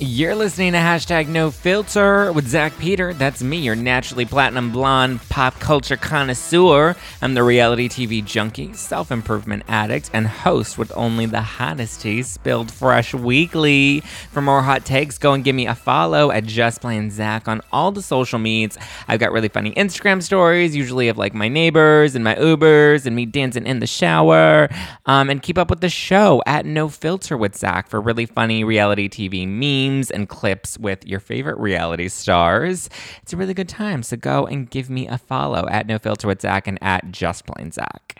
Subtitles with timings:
[0.00, 3.14] You're listening to hashtag no filter with Zack Peter.
[3.14, 6.96] That's me, your naturally platinum blonde pop culture connoisseur.
[7.22, 12.24] I'm the reality TV junkie, self improvement addict, and host with only the hottest tea
[12.24, 14.00] spilled fresh weekly.
[14.32, 17.60] For more hot takes, go and give me a follow at Just Plain Zack on
[17.70, 18.76] all the social medias.
[19.06, 23.14] I've got really funny Instagram stories, usually of like my neighbors and my Ubers and
[23.14, 24.68] me dancing in the shower.
[25.06, 28.64] Um, and keep up with the show at No Filter with Zack for really funny
[28.64, 32.88] reality TV memes memes and clips with your favorite reality stars.
[33.22, 34.02] It's a really good time.
[34.02, 37.46] So go and give me a follow at No Filter with Zack and at Just
[37.46, 38.18] Plain Zack.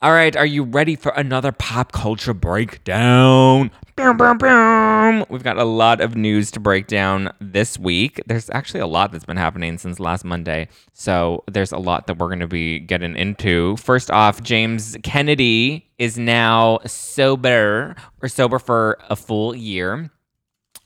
[0.00, 3.72] All right, are you ready for another pop culture breakdown?
[3.96, 5.24] Boom, boom, boom.
[5.28, 8.20] We've got a lot of news to break down this week.
[8.26, 10.68] There's actually a lot that's been happening since last Monday.
[10.92, 13.76] So there's a lot that we're going to be getting into.
[13.78, 20.12] First off, James Kennedy is now sober or sober for a full year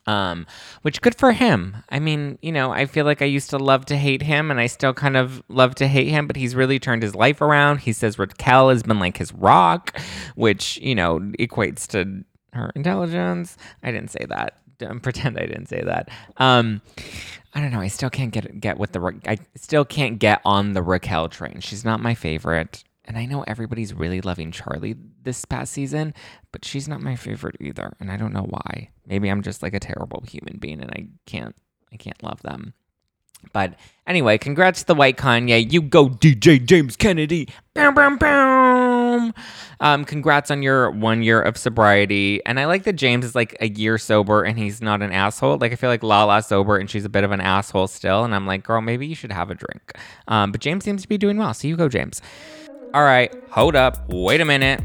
[0.06, 0.46] um
[0.82, 1.76] which good for him.
[1.88, 4.58] I mean you know i feel like i used to love to hate him and
[4.58, 7.78] i still kind of love to hate him but he's really turned his life around.
[7.78, 9.98] He says raquel has been like his rock
[10.34, 13.56] which you know equates to her intelligence.
[13.82, 14.58] I didn't say that.
[14.78, 16.08] Don't pretend i didn't say that.
[16.36, 16.82] Um
[17.54, 17.80] i don't know.
[17.80, 21.60] I still can't get get with the i still can't get on the raquel train.
[21.60, 26.14] She's not my favorite and I know everybody's really loving Charli this past season,
[26.52, 28.90] but she's not my favorite either, and I don't know why.
[29.06, 31.54] Maybe I'm just like a terrible human being and I can't
[31.92, 32.74] I can't love them.
[33.52, 33.74] But
[34.06, 35.72] anyway, congrats to the white Kanye.
[35.72, 37.48] You go, DJ James Kennedy.
[37.74, 39.34] Boom, boom, boom.
[39.80, 42.40] Um, congrats on your one year of sobriety.
[42.46, 45.58] And I like that James is like a year sober and he's not an asshole.
[45.58, 48.24] Like I feel like Lala sober and she's a bit of an asshole still.
[48.24, 49.92] And I'm like, girl, maybe you should have a drink.
[50.28, 51.52] Um, but James seems to be doing well.
[51.52, 52.22] So you go, James.
[52.94, 54.06] All right, hold up.
[54.10, 54.82] Wait a minute.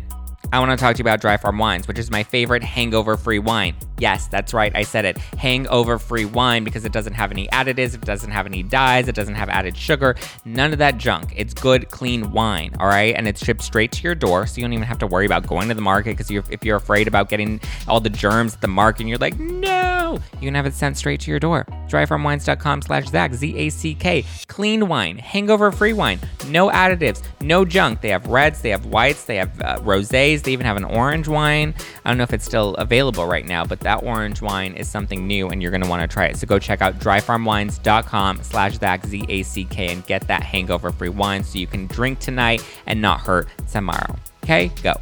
[0.54, 3.18] I want to talk to you about Dry Farm Wines, which is my favorite hangover
[3.18, 3.76] free wine.
[4.00, 5.18] Yes, that's right, I said it.
[5.38, 9.16] Hangover free wine because it doesn't have any additives, it doesn't have any dyes, it
[9.16, 10.16] doesn't have added sugar,
[10.46, 11.34] none of that junk.
[11.36, 13.14] It's good, clean wine, all right?
[13.14, 15.46] And it's shipped straight to your door, so you don't even have to worry about
[15.46, 17.60] going to the market because if you're afraid about getting
[17.90, 19.77] all the germs at the market and you're like, no,
[20.16, 21.66] you can have it sent straight to your door.
[21.88, 24.26] Dryfarmwines.com slash Zack, Z A C K.
[24.48, 28.02] Clean wine, hangover free wine, no additives, no junk.
[28.02, 31.28] They have reds, they have whites, they have uh, roses, they even have an orange
[31.28, 31.74] wine.
[32.04, 35.28] I don't know if it's still available right now, but that orange wine is something
[35.28, 36.38] new and you're going to want to try it.
[36.38, 41.68] So go check out dryfarmwines.com slash Zack, Z-A-C-K, and get that hangover-free wine so you
[41.68, 44.16] can drink tonight and not hurt tomorrow.
[44.44, 44.94] Okay, go.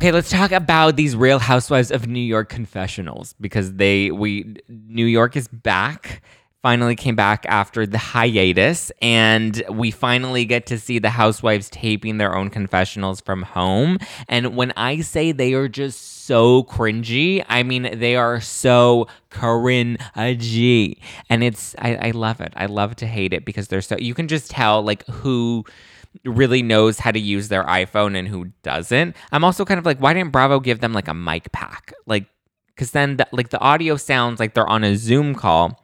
[0.00, 5.04] Okay, let's talk about these Real Housewives of New York confessionals because they we New
[5.04, 6.22] York is back
[6.62, 12.16] finally came back after the hiatus and we finally get to see the housewives taping
[12.16, 13.98] their own confessionals from home.
[14.26, 20.96] And when i say they are just so cringy i mean they are so cringy.
[21.28, 22.54] And it's I, I love it.
[22.56, 25.66] I love to hate it because they're so you can just tell like who
[26.24, 29.98] really knows how to use their iphone and who doesn't i'm also kind of like
[29.98, 32.26] why didn't bravo give them like a mic pack like
[32.68, 35.80] because then the, like the audio sounds like they're on a zoom call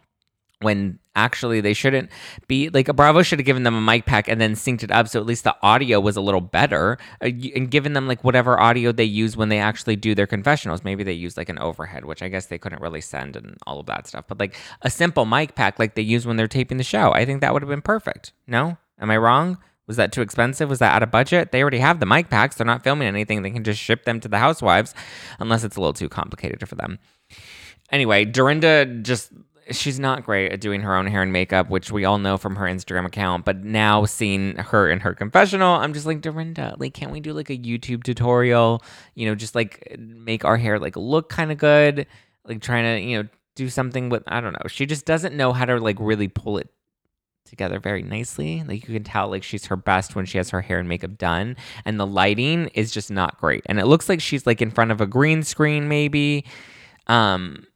[0.60, 2.10] when actually they shouldn't
[2.46, 4.90] be like a Bravo should have given them a mic pack and then synced it
[4.90, 8.22] up so at least the audio was a little better uh, and given them like
[8.24, 10.84] whatever audio they use when they actually do their confessionals.
[10.84, 13.80] Maybe they use like an overhead, which I guess they couldn't really send and all
[13.80, 14.26] of that stuff.
[14.28, 17.24] But like a simple mic pack like they use when they're taping the show, I
[17.24, 18.32] think that would have been perfect.
[18.46, 18.78] No?
[18.98, 19.58] Am I wrong?
[19.86, 20.68] Was that too expensive?
[20.68, 21.52] Was that out of budget?
[21.52, 22.56] They already have the mic packs.
[22.56, 23.42] They're not filming anything.
[23.42, 24.94] They can just ship them to the housewives
[25.38, 26.98] unless it's a little too complicated for them.
[27.92, 29.32] Anyway, Dorinda just
[29.70, 32.56] she's not great at doing her own hair and makeup, which we all know from
[32.56, 33.44] her Instagram account.
[33.44, 37.32] But now seeing her in her confessional, I'm just like, Dorinda, like, can't we do
[37.32, 38.82] like a YouTube tutorial?
[39.14, 42.06] You know, just like make our hair like look kind of good,
[42.44, 44.68] like trying to, you know, do something with, I don't know.
[44.68, 46.68] She just doesn't know how to like really pull it
[47.46, 48.62] together very nicely.
[48.66, 51.16] Like you can tell like she's her best when she has her hair and makeup
[51.18, 53.62] done and the lighting is just not great.
[53.66, 56.44] And it looks like she's like in front of a green screen maybe.
[57.06, 57.66] Um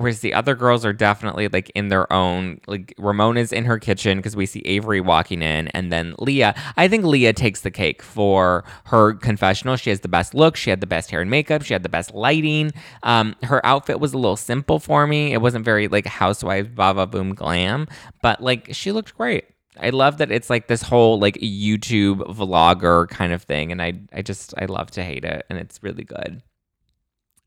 [0.00, 2.58] Whereas the other girls are definitely like in their own.
[2.66, 6.54] Like Ramona's in her kitchen because we see Avery walking in, and then Leah.
[6.78, 9.76] I think Leah takes the cake for her confessional.
[9.76, 10.56] She has the best look.
[10.56, 11.60] She had the best hair and makeup.
[11.60, 12.72] She had the best lighting.
[13.02, 15.34] Um, her outfit was a little simple for me.
[15.34, 17.86] It wasn't very like housewives baba boom glam,
[18.22, 19.44] but like she looked great.
[19.78, 24.00] I love that it's like this whole like YouTube vlogger kind of thing, and I
[24.14, 26.42] I just I love to hate it, and it's really good.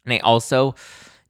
[0.05, 0.75] And I also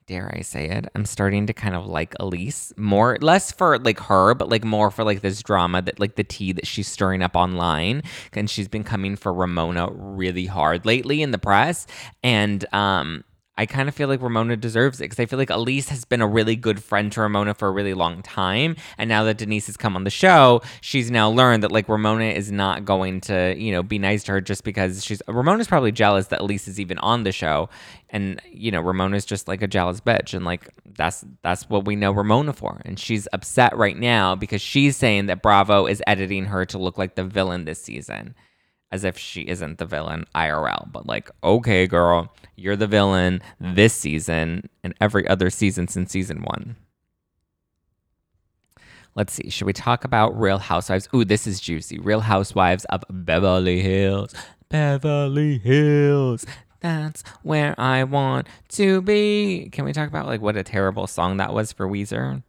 [0.06, 4.00] dare I say it, I'm starting to kind of like Elyse more, less for like
[4.02, 7.22] her, but like more for like this drama that like the tea that she's stirring
[7.22, 8.04] up online.
[8.34, 11.88] And she's been coming for Ramona really hard lately in the press.
[12.24, 13.24] And um,
[13.56, 16.22] I kind of feel like Ramona deserves it because I feel like Elyse has been
[16.22, 18.76] a really good friend to Ramona for a really long time.
[18.98, 22.26] And now that Denise has come on the show, she's now learned that like Ramona
[22.26, 25.92] is not going to, you know, be nice to her just because she's Ramona's probably
[25.92, 27.70] jealous that Elyse is even on the show.
[28.10, 30.34] And, you know, Ramona's just like a jealous bitch.
[30.34, 30.68] And like
[30.98, 32.82] that's that's what we know Ramona for.
[32.86, 36.98] And she's upset right now because she's saying that Bravo is editing her to look
[36.98, 38.34] like the villain this season
[38.94, 40.90] as if she isn't the villain IRL.
[40.92, 46.44] But like, okay, girl, you're the villain this season and every other season since season
[46.44, 46.76] one.
[49.16, 49.50] Let's see.
[49.50, 51.10] Should we talk about Real Housewives?
[51.14, 51.98] Ooh, this is juicy.
[51.98, 54.34] Real Housewives of Beverly Hills.
[54.70, 56.46] Beverly Hills.
[56.80, 59.70] That's where I want to be.
[59.72, 62.44] Can we talk about like what a terrible song that was for Weezer?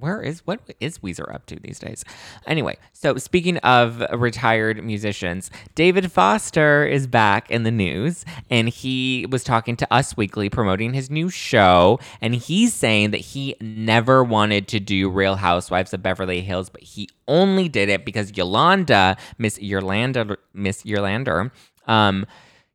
[0.00, 2.04] Where is what is Weezer up to these days?
[2.46, 9.26] Anyway, so speaking of retired musicians, David Foster is back in the news and he
[9.30, 14.24] was talking to Us Weekly promoting his new show and he's saying that he never
[14.24, 19.16] wanted to do Real Housewives of Beverly Hills, but he only did it because Yolanda,
[19.38, 21.50] Miss Yolanda Miss Yolander,
[21.86, 22.26] um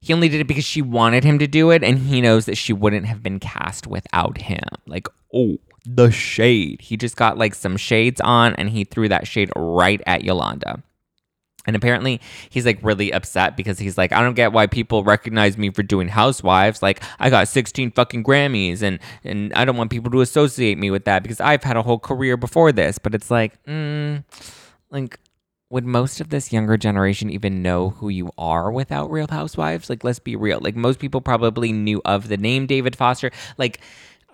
[0.06, 2.58] he only did it because she wanted him to do it and he knows that
[2.58, 4.62] she wouldn't have been cast without him.
[4.86, 6.82] Like, oh, the shade.
[6.82, 10.84] He just got like some shades on and he threw that shade right at Yolanda.
[11.68, 15.58] And apparently he's like really upset because he's like, I don't get why people recognize
[15.58, 16.82] me for doing housewives.
[16.84, 20.92] Like I got 16 fucking Grammys and and I don't want people to associate me
[20.92, 23.00] with that because I've had a whole career before this.
[23.00, 24.24] But it's like, mm,
[24.92, 25.20] like
[25.72, 29.90] would most of this younger generation even know who you are without Real Housewives?
[29.90, 30.60] Like, let's be real.
[30.62, 33.32] Like most people probably knew of the name David Foster.
[33.58, 33.82] Like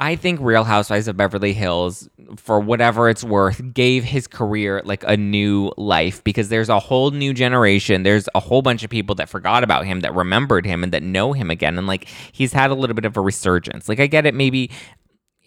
[0.02, 5.04] I think Real Housewives of Beverly Hills, for whatever it's worth, gave his career like
[5.06, 8.02] a new life because there's a whole new generation.
[8.02, 11.04] There's a whole bunch of people that forgot about him, that remembered him, and that
[11.04, 11.78] know him again.
[11.78, 13.88] And like he's had a little bit of a resurgence.
[13.88, 14.72] Like I get it, maybe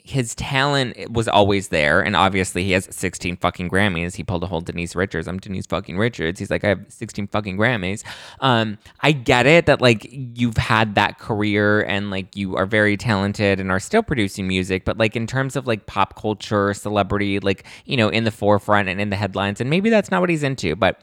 [0.05, 4.15] his talent was always there, and obviously he has 16 fucking Grammys.
[4.17, 5.27] He pulled a whole Denise Richards.
[5.27, 6.39] I'm Denise fucking Richards.
[6.39, 8.05] He's like, I have 16 fucking Grammys.
[8.41, 12.99] Um, I get it that like you've had that career and like you are very
[12.99, 17.41] talented and are still producing music, but like in terms of like pop culture, celebrity,
[17.41, 20.29] like you know, in the forefront and in the headlines, and maybe that's not what
[20.29, 21.01] he's into, but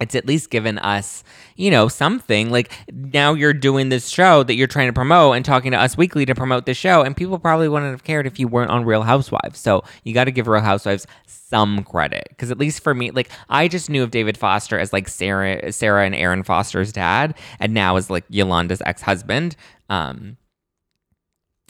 [0.00, 1.22] it's at least given us,
[1.56, 2.50] you know, something.
[2.50, 5.96] Like now you're doing this show that you're trying to promote and talking to us
[5.96, 8.84] weekly to promote the show, and people probably wouldn't have cared if you weren't on
[8.84, 9.58] Real Housewives.
[9.58, 13.28] So you got to give Real Housewives some credit because at least for me, like
[13.48, 17.74] I just knew of David Foster as like Sara, Sara and Erin Foster's dad, and
[17.74, 19.56] now as like Yolanda's ex husband.
[19.88, 20.36] Um,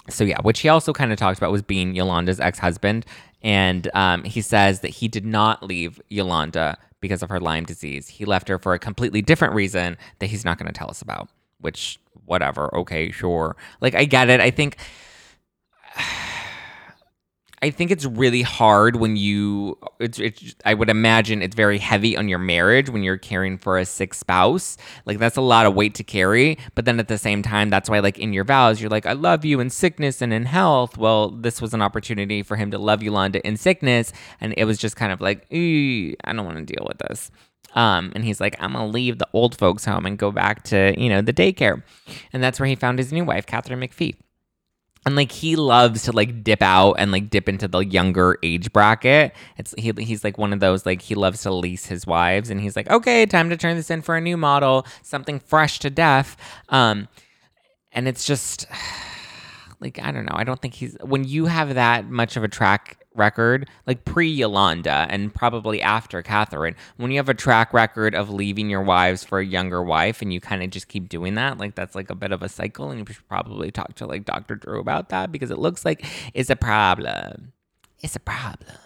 [0.09, 3.05] so yeah, which he also kind of talked about was being Yolanda's ex husband,
[3.43, 8.09] and um, he says that he did not leave Yolanda because of her Lyme disease.
[8.09, 11.01] He left her for a completely different reason that he's not going to tell us
[11.01, 11.29] about,
[11.61, 12.75] which, whatever.
[12.75, 13.57] Okay, sure.
[13.81, 14.41] Like, I get it.
[14.41, 14.77] I think.
[17.63, 22.17] I think it's really hard when you it's, it's I would imagine it's very heavy
[22.17, 24.79] on your marriage when you're caring for a sick spouse.
[25.05, 27.91] Like that's a lot of weight to carry, but then at the same time that's
[27.91, 30.97] why like in your vows you're like I love you in sickness and in health.
[30.97, 34.79] Well, this was an opportunity for him to love Yolanda in sickness and it was
[34.79, 37.31] just kind of like, I don't want to deal with this.
[37.75, 40.95] Um, and he's like, I'm gonna leave the old folks home and go back to,
[40.99, 41.83] you know, the daycare.
[42.33, 44.17] And that's where he found his new wife, Katharine McPhee
[45.07, 48.73] and like he loves to like dip out and like dip into the younger age
[48.73, 49.35] bracket.
[49.57, 52.61] It's he, he's like one of those like he loves to lease his wives, and
[52.61, 55.91] he's like, okay, time to turn this in for a new model, something fresh to
[55.91, 56.37] death.
[56.69, 57.09] Um,
[57.93, 58.67] and it's just
[59.81, 60.35] like I don't know.
[60.35, 64.29] I don't think he's when you have that much of a track record, like pre
[64.29, 69.23] Yolanda and probably after Katharine, when you have a track record of leaving your wives
[69.23, 72.11] for a younger wife and you kind of just keep doing that, like that's like
[72.11, 72.91] a bit of a cycle.
[72.91, 74.57] And you should probably talk to like Dr.
[74.57, 77.53] Drew about that because it looks like it's a problem.
[78.01, 78.77] It's a problem.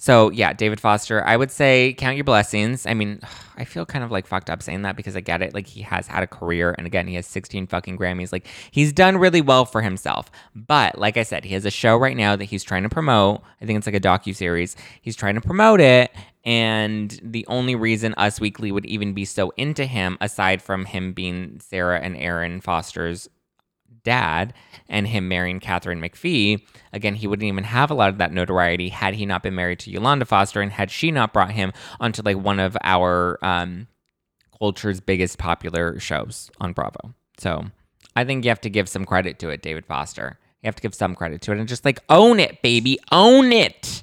[0.00, 2.86] So yeah, David Foster, I would say count your blessings.
[2.86, 3.20] I mean,
[3.58, 5.52] I feel kind of like fucked up saying that because I get it.
[5.52, 8.32] Like he has had a career and again, he has 16 fucking Grammys.
[8.32, 10.30] Like he's done really well for himself.
[10.56, 13.42] But like I said, he has a show right now that he's trying to promote.
[13.60, 14.74] I think it's like a docu series.
[15.02, 16.10] He's trying to promote it
[16.42, 21.12] and the only reason Us Weekly would even be so into him aside from him
[21.12, 23.28] being Sara and Erin Foster's
[24.02, 24.54] dad
[24.88, 28.88] and him marrying Katharine McPhee, again, he wouldn't even have a lot of that notoriety
[28.88, 32.22] had he not been married to Yolanda Foster and had she not brought him onto
[32.22, 33.86] like one of our um,
[34.58, 37.14] culture's biggest popular shows on Bravo.
[37.38, 37.64] So
[38.16, 40.38] I think you have to give some credit to it, David Foster.
[40.62, 43.52] You have to give some credit to it and just like own it, baby, own
[43.52, 44.02] it.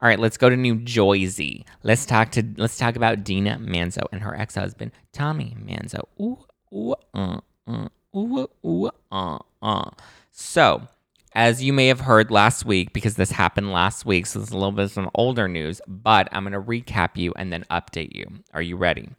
[0.00, 1.64] All right, let's go to New Jersey.
[1.82, 6.04] Let's talk to let's talk about Dina Manzo and her ex-husband Tommy Manzo.
[6.20, 6.38] Ooh,
[6.72, 9.90] ooh, uh, uh ooh, ooh, uh, uh.
[10.32, 10.88] So,
[11.34, 14.54] as you may have heard last week, because this happened last week, so it's a
[14.54, 18.14] little bit of some older news, but I'm going to recap you and then update
[18.14, 18.26] you.
[18.54, 19.10] Are you ready?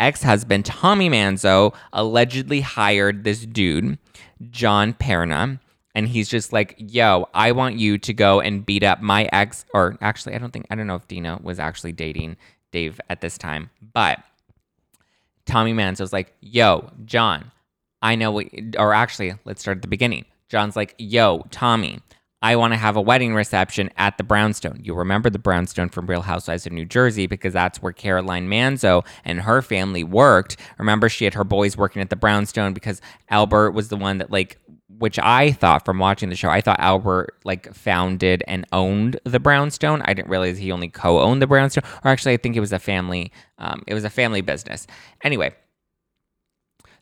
[0.00, 3.98] Ex husband Tommy Manzo allegedly hired this dude,
[4.50, 5.60] John Perna,
[5.94, 9.64] and he's just like, yo, I want you to go and beat up my ex,
[9.74, 12.36] or actually, I don't think, I don't know if Dina was actually dating
[12.72, 14.20] Dave at this time, but
[15.46, 17.50] Tommy Manzo's like, yo, John,
[18.02, 18.46] I know what,
[18.78, 20.24] or actually, let's start at the beginning.
[20.48, 22.00] John's like, yo, Tommy,
[22.42, 24.80] I want to have a wedding reception at the Brownstone.
[24.82, 29.06] You remember the Brownstone from Real Housewives of New Jersey because that's where Caroline Manzo
[29.24, 30.56] and her family worked.
[30.78, 34.30] Remember, she had her boys working at the Brownstone because Albert was the one that,
[34.30, 34.58] like,
[34.98, 39.40] which I thought from watching the show, I thought Albert like founded and owned the
[39.40, 40.02] Brownstone.
[40.02, 42.78] I didn't realize he only co-owned the Brownstone, or actually, I think it was a
[42.78, 43.32] family.
[43.58, 44.86] Um, it was a family business.
[45.22, 45.54] Anyway,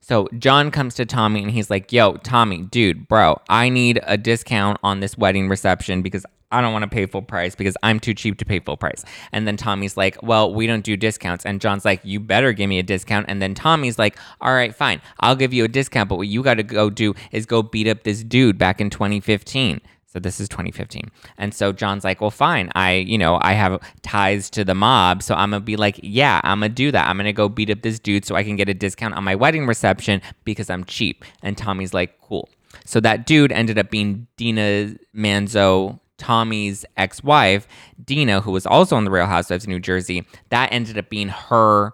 [0.09, 4.17] so John comes to Tommy and he's like, "Yo, Tommy, dude, bro, I need a
[4.17, 8.00] discount on this wedding reception because I don't want to pay full price because I'm
[8.00, 9.05] too cheap to pay full price.
[9.33, 11.45] And then Tommy's like, Well, we don't do discounts.
[11.45, 13.27] And John's like, You better give me a discount.
[13.29, 15.03] And then Tommy's like, All right, fine.
[15.21, 16.09] I'll give you a discount.
[16.09, 18.88] But what you got to go do is go beat up this dude back in
[18.88, 19.81] 2015.
[20.11, 21.11] So this is 2015.
[21.37, 22.71] And so John's like, well, fine.
[22.75, 25.23] I, you know, I have ties to the mob.
[25.23, 27.09] So I'm going to be like, yeah, I'm going to do that.
[27.09, 29.23] I'm going to go beat up this dude so I can get a discount on
[29.23, 31.27] my wedding reception because I'm cheap.
[31.43, 32.49] And Tommy's like, cool.
[32.87, 37.69] So that dude ended up being Dina Manzo Tommy's ex wife,
[38.03, 41.29] Dina, who was also on The Real Housewives of New Jersey, that ended up being
[41.29, 41.93] her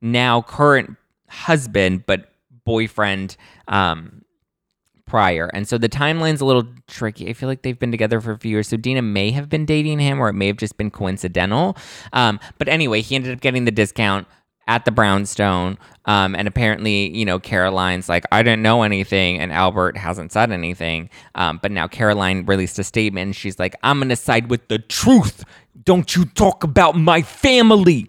[0.00, 0.96] now current
[1.28, 2.32] husband, but
[2.64, 3.36] boyfriend
[3.68, 4.24] um,
[5.12, 5.50] prior.
[5.52, 7.28] And so the timeline's a little tricky.
[7.28, 8.68] I feel like they've been together for a few years.
[8.68, 11.76] So Dina may have been dating him, or it may have just been coincidental.
[12.14, 14.26] Um, but anyway, he ended up getting the discount
[14.68, 15.76] at the Brownstone.
[16.06, 20.50] Um, and apparently, you know, Caroline's like, I didn't know anything, and Albert hasn't said
[20.50, 21.10] anything.
[21.34, 24.78] Um, but now Caroline released a statement, and she's like, I'm gonna side with the
[24.78, 25.44] truth.
[25.84, 28.08] Don't you talk about my family.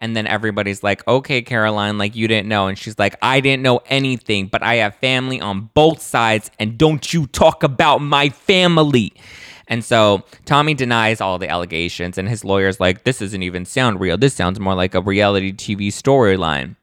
[0.00, 2.68] And then everybody's like, okay, Caroline, like you didn't know.
[2.68, 6.78] And she's like, I didn't know anything, but I have family on both sides, and
[6.78, 9.12] don't you talk about my family.
[9.66, 14.00] And so Tommy denies all the allegations, and his lawyer's like, this doesn't even sound
[14.00, 14.16] real.
[14.16, 16.76] This sounds more like a reality TV storyline.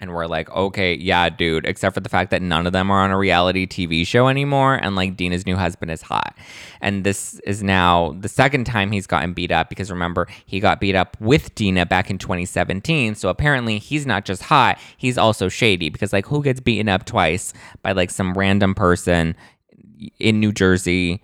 [0.00, 3.04] And we're like, okay, yeah, dude, except for the fact that none of them are
[3.04, 4.76] on a reality TV show anymore.
[4.76, 6.36] And like Dina's new husband is hot.
[6.80, 10.80] And this is now the second time he's gotten beat up because remember, he got
[10.80, 13.14] beat up with Dina back in 2017.
[13.14, 17.04] So apparently he's not just hot, he's also shady because like who gets beaten up
[17.04, 17.52] twice
[17.82, 19.36] by like some random person
[20.18, 21.22] in New Jersey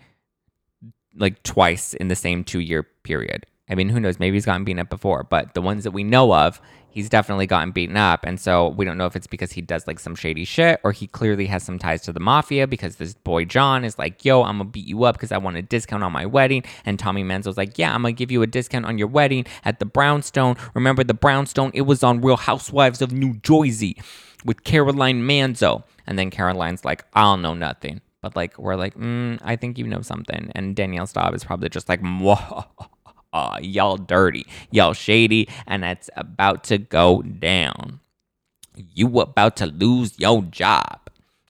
[1.19, 3.47] like twice in the same two year period.
[3.69, 4.21] I mean, who knows?
[4.21, 6.61] Maybe he's gotten beaten up before, but the ones that we know of,
[6.97, 8.25] he's definitely gotten beaten up.
[8.25, 10.93] And so we don't know if it's because he does like some shady shit or
[10.93, 14.45] he clearly has some ties to the mafia because this boy John is like, yo,
[14.45, 16.63] I'm gonna beat you up because I want a discount on my wedding.
[16.87, 19.79] And Tommy Manzo's like, yeah, I'm gonna give you a discount on your wedding at
[19.79, 20.57] the Brownstone.
[20.75, 21.71] Remember the Brownstone?
[21.75, 24.01] It was on Real Housewives of New Jersey
[24.45, 25.83] with Caroline Manzo.
[26.07, 28.01] And then Caroline's like, I don't know nothing.
[28.23, 30.51] But like we're like, mm, I think you know something.
[30.55, 32.01] And Danielle Staub is probably just like,
[33.61, 38.01] y'all dirty, y'all shady, and it's about to go down.
[38.77, 41.01] You about to lose your job.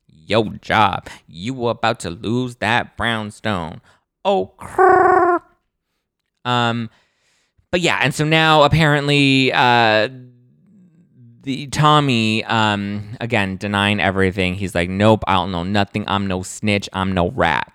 [0.09, 1.09] Your job.
[1.29, 3.81] You about to lose that brownstone.
[4.25, 4.53] Oh,
[6.45, 6.91] um,
[7.71, 10.09] but yeah, and so now apparently, uh,
[11.43, 14.55] the Tommy, um, again, denying everything.
[14.55, 16.05] He's like, nope, I don't know nothing.
[16.09, 16.89] I'm no snitch.
[16.93, 17.73] I'm no rat.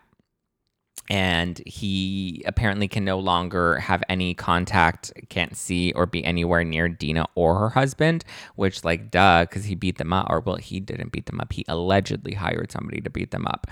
[1.11, 6.87] And he apparently can no longer have any contact, can't see or be anywhere near
[6.87, 8.23] Dina or her husband,
[8.55, 10.27] which, like, duh, because he beat them up.
[10.29, 11.51] Or, well, he didn't beat them up.
[11.51, 13.67] He allegedly hired somebody to beat them up.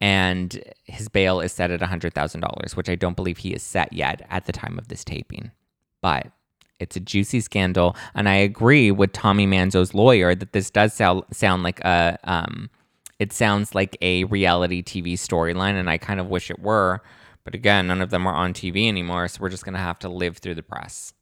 [0.00, 4.24] And his bail is set at $100,000, which I don't believe he is set yet
[4.30, 5.50] at the time of this taping.
[6.00, 6.30] But
[6.78, 11.24] it's a juicy scandal, and I agree with Tommy Manzo's lawyer that this does sound
[11.32, 12.68] sound like a um,
[13.18, 17.02] it sounds like a reality TV storyline, and I kind of wish it were.
[17.44, 20.08] But again, none of them are on TV anymore, so we're just gonna have to
[20.08, 21.12] live through the press.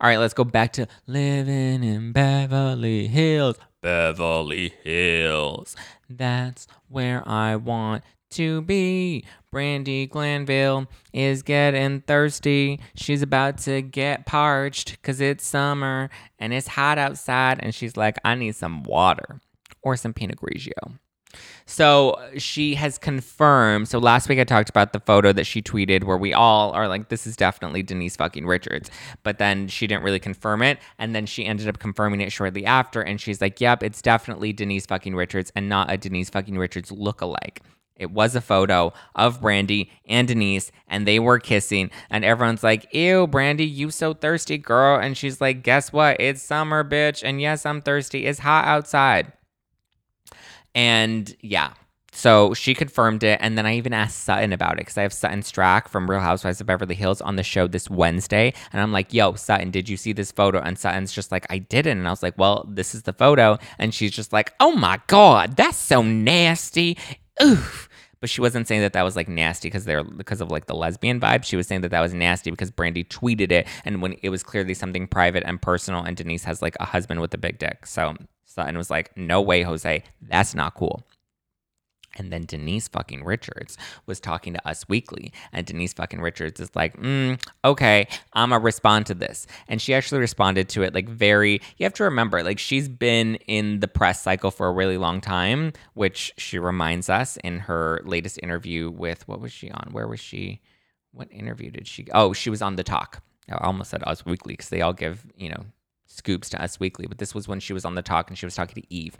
[0.00, 3.56] All right, let's go back to living in Beverly Hills.
[3.82, 5.76] Beverly Hills.
[6.08, 9.24] That's where I want to be.
[9.52, 12.80] Brandi Glanville is getting thirsty.
[12.94, 17.58] She's about to get parched because it's summer and it's hot outside.
[17.62, 19.40] And she's like, I need some water
[19.82, 20.98] or some Pinot Grigio.
[21.66, 23.88] So uh, she has confirmed.
[23.88, 26.88] So last week I talked about the photo that she tweeted where we all are
[26.88, 28.90] like, this is definitely Denise fucking Richards.
[29.22, 30.78] But then she didn't really confirm it.
[30.98, 33.02] And then she ended up confirming it shortly after.
[33.02, 36.90] And she's like, yep, it's definitely Denise fucking Richards and not a Denise fucking Richards
[36.90, 37.62] look-alike.
[37.96, 41.90] It was a photo of Brandi and Denise, and they were kissing.
[42.10, 45.00] And everyone's like, Ew, Brandi, you so thirsty, girl.
[45.00, 46.20] And she's like, Guess what?
[46.20, 47.24] It's summer, bitch.
[47.24, 48.26] And yes, I'm thirsty.
[48.26, 49.32] It's hot outside.
[50.74, 51.72] And yeah,
[52.12, 53.38] so she confirmed it.
[53.40, 56.20] And then I even asked Sutton about it because I have Sutton Stracke from Real
[56.20, 58.52] Housewives of Beverly Hills on the show this Wednesday.
[58.72, 60.58] And I'm like, yo, Sutton, did you see this photo?
[60.58, 61.98] And Sutton's just like, I didn't.
[61.98, 63.58] And I was like, well, this is the photo.
[63.78, 66.98] And she's just like, oh my God, that's so nasty.
[67.42, 67.88] Oof.
[68.20, 70.74] But she wasn't saying that that was like nasty because they're because of like the
[70.74, 71.44] lesbian vibe.
[71.44, 74.42] She was saying that that was nasty because Brandi tweeted it, and when it was
[74.42, 77.86] clearly something private and personal, and Denise has like a husband with a big dick.
[77.86, 78.16] So
[78.48, 81.04] Sutton was like, "No way, Jose, that's not cool."
[82.16, 85.32] And then Denise fucking Richards was talking to Us Weekly.
[85.52, 89.46] And Denise fucking Richards is like, mm, okay, I'm going to respond to this.
[89.68, 93.36] And she actually responded to it like very, you have to remember, like she's been
[93.46, 98.00] in the press cycle for a really long time, which she reminds us in her
[98.04, 99.90] latest interview with, what was she on?
[99.92, 100.60] Where was she?
[101.12, 102.06] What interview did she?
[102.12, 103.22] Oh, she was on The Talk.
[103.50, 105.64] I almost said Us Weekly because they all give, you know,
[106.18, 108.44] scoops to Us Weekly, but this was when she was on the talk and she
[108.44, 109.16] was talking to Eve.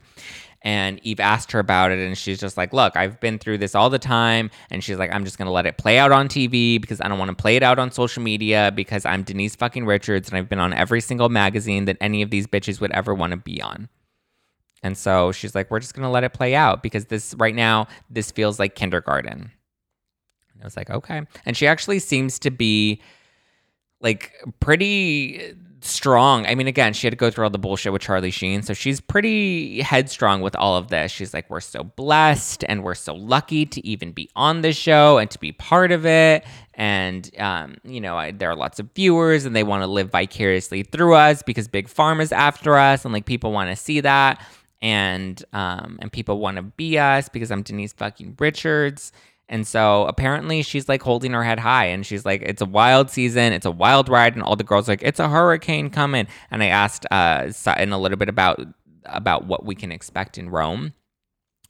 [0.63, 3.75] And Eve asked her about it, and she's just like, Look, I've been through this
[3.75, 4.51] all the time.
[4.71, 7.09] And she's like, I'm just going to let it play out on TV because I
[7.09, 10.37] don't want to play it out on social media because I'm Denise fucking Richards and
[10.37, 13.37] I've been on every single magazine that any of these bitches would ever want to
[13.37, 13.89] be on.
[14.83, 17.55] And so she's like, We're just going to let it play out because this right
[17.55, 19.53] now, this feels like kindergarten.
[20.53, 21.23] And I was like, Okay.
[21.47, 23.01] And she actually seems to be
[24.01, 26.47] like pretty strong.
[26.47, 28.63] I mean, again, she had to go through all the bullshit with Charlie Sheen.
[28.63, 31.11] So she's pretty headstrong with all of this.
[31.13, 35.19] She's like, we're so blessed and we're so lucky to even be on this show
[35.19, 36.45] and to be part of it.
[36.75, 40.11] And, um, you know, I, there are lots of viewers and they want to live
[40.11, 44.45] vicariously through us because Big Pharma's after us and like people want to see that.
[44.81, 49.13] And, um, and people want to be us because I'm Denise fucking Richards.
[49.49, 53.11] And so apparently she's like holding her head high and she's like, it's a wild
[53.11, 54.35] season, it's a wild ride.
[54.35, 56.27] And all the girls like, it's a hurricane coming.
[56.51, 58.61] And I asked uh, Sutton a little bit about
[59.05, 60.93] about what we can expect in Rome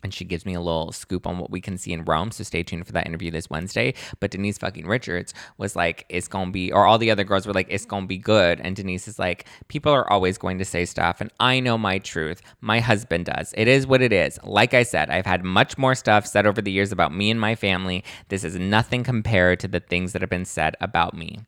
[0.03, 2.31] and she gives me a little scoop on what we can see in Rome.
[2.31, 3.95] So stay tuned for that interview this Wednesday.
[4.21, 7.53] But Denise fucking Richards was like, it's gonna be, or all the other girls were
[7.53, 8.61] like, it's gonna be good.
[8.61, 11.99] And Denise is like, people are always going to say stuff, and I know my
[11.99, 12.41] truth.
[12.61, 13.53] My husband does.
[13.57, 14.39] It is what it is.
[14.45, 17.41] Like I said, I've had much more stuff said over the years about me and
[17.41, 18.05] my family.
[18.29, 21.41] This is nothing compared to the things that have been said about me.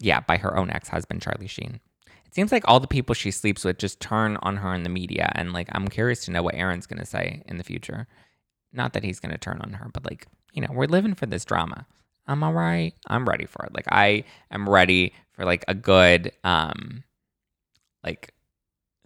[0.00, 1.80] Yeah, by her own ex husband, Charlie Sheen.
[2.30, 4.88] It seems like all the people she sleeps with just turn on her in the
[4.88, 5.32] media.
[5.34, 8.06] And like, I'm curious to know what Aaron's going to say in the future.
[8.72, 11.26] Not that he's going to turn on her, but like, you know, we're living for
[11.26, 11.88] this drama.
[12.28, 12.94] I'm all right.
[13.08, 13.74] I'm ready for it.
[13.74, 17.02] Like, I am ready for like a good, um,
[18.04, 18.32] like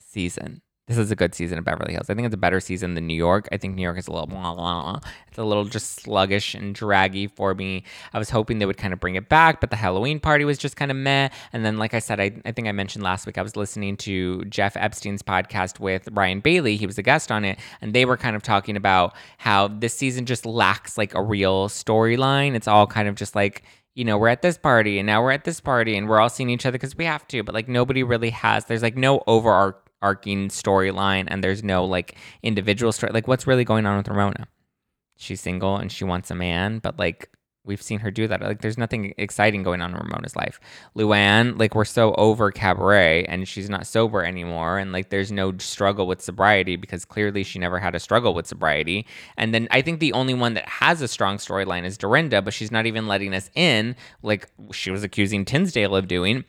[0.00, 2.10] season this is a good season of Beverly Hills.
[2.10, 3.48] I think it's a better season than New York.
[3.50, 5.00] I think New York is a little blah, blah, blah.
[5.28, 7.84] It's a little just sluggish and draggy for me.
[8.12, 10.58] I was hoping they would kind of bring it back, but the Halloween party was
[10.58, 11.30] just kind of meh.
[11.54, 13.96] And then, like I said, I, I think I mentioned last week, I was listening
[13.98, 16.76] to Jeff Epstein's podcast with Ryan Bailey.
[16.76, 19.94] He was a guest on it, and they were kind of talking about how this
[19.94, 22.54] season just lacks like a real storyline.
[22.54, 23.62] It's all kind of just like,
[23.94, 26.28] you know, we're at this party and now we're at this party and we're all
[26.28, 28.64] seeing each other because we have to, but like nobody really has.
[28.64, 33.12] There's like no overarching arcing storyline and there's no like individual story.
[33.12, 34.46] Like, what's really going on with Ramona?
[35.16, 37.30] She's single and she wants a man, but like
[37.64, 38.42] we've seen her do that.
[38.42, 40.60] Like, there's nothing exciting going on in Ramona's life.
[40.96, 44.78] Luann, like, we're so over cabaret and she's not sober anymore.
[44.78, 48.46] And like, there's no struggle with sobriety because clearly she never had a struggle with
[48.46, 49.06] sobriety.
[49.36, 52.52] And then I think the only one that has a strong storyline is Dorinda, but
[52.52, 56.44] she's not even letting us in, like she was accusing Tinsdale of doing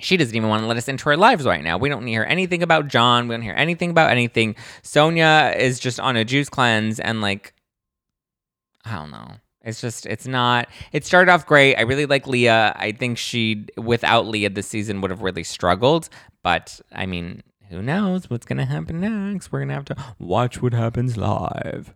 [0.00, 1.78] she doesn't even want to let us into her lives right now.
[1.78, 3.28] We don't hear anything about John.
[3.28, 4.56] We don't hear anything about anything.
[4.82, 7.54] Sonja is just on a juice cleanse and like,
[8.84, 9.32] I don't know.
[9.62, 11.76] It's just, it's not, it started off great.
[11.76, 12.74] I really like Leah.
[12.76, 16.08] I think she, without Leah, this season would have really struggled.
[16.42, 19.52] But I mean, who knows what's going to happen next?
[19.52, 21.94] We're going to have to watch what happens live.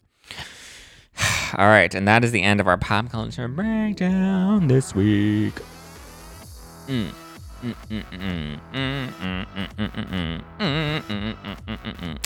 [1.56, 1.94] All right.
[1.94, 5.54] And that is the end of our pop culture breakdown this week.
[6.86, 7.14] Mm.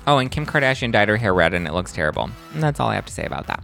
[0.07, 2.31] Oh, and Kim Kardashian dyed her hair red and it looks terrible.
[2.55, 3.63] And that's all I have to say about that.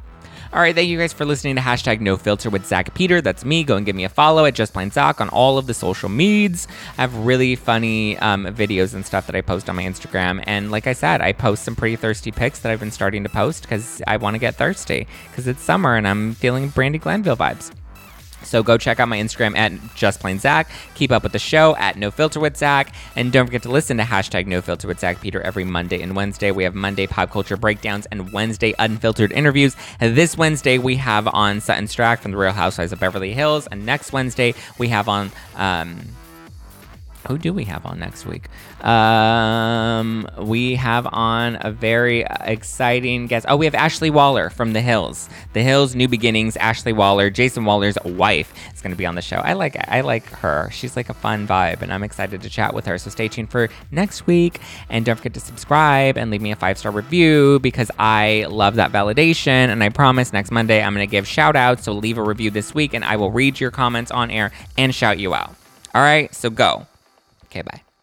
[0.53, 3.21] All right, thank you guys for listening to hashtag No Filter with Zack Peter.
[3.21, 3.65] That's me.
[3.65, 6.09] Go and give me a follow at Just Plain Zack on all of the social
[6.09, 6.69] meds.
[6.97, 10.45] I have really funny um, videos and stuff that I post on my Instagram.
[10.47, 13.29] And like I said, I post some pretty thirsty pics that I've been starting to
[13.29, 17.37] post because I want to get thirsty because it's summer and I'm feeling Brandi Glanville
[17.37, 17.73] vibes.
[18.45, 20.71] So go check out my Instagram at Just Plain Zack.
[20.95, 22.95] Keep up with the show at No Filter with Zack.
[23.17, 26.15] And don't forget to listen to hashtag No Filter with Zack Peter every Monday and
[26.15, 26.51] Wednesday.
[26.51, 29.77] We have Monday pop culture breakdowns and Wednesday unfiltered interviews.
[30.01, 33.67] And this Wednesday we have on Sutton Stracke from the Real Housewives of Beverly Hills.
[33.67, 36.01] And next Wednesday we have on um,
[37.27, 38.49] who do we have on next week?
[38.85, 43.47] Um, we have on a very exciting guest.
[43.49, 45.29] Oh, we have Ashley Wahler from The Hills.
[45.53, 46.57] The Hills, New Beginnings.
[46.57, 49.37] Ashley Wahler, Jason Wahler's wife, is going to be on the show.
[49.37, 50.69] I like I like her.
[50.71, 52.99] She's like a fun vibe, and I'm excited to chat with her.
[52.99, 56.57] So stay tuned for next week, and don't forget to subscribe and leave me a
[56.57, 59.69] five star review because I love that validation.
[59.69, 61.85] And I promise next Monday I'm going to give shout outs.
[61.85, 64.95] So leave a review this week, and I will read your comments on air and
[64.95, 65.55] shout you out.
[65.95, 66.87] All right, so go.
[67.55, 67.94] Okay, bye.